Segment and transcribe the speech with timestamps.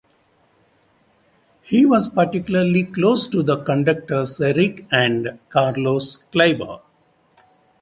[1.61, 6.81] He was particularly close to the conductors Erich and Carlos Kleiber.